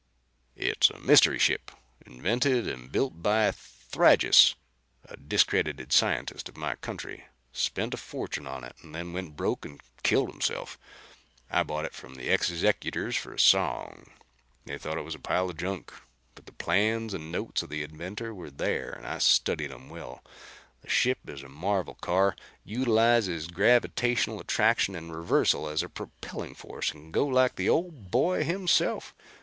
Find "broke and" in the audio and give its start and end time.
9.35-9.79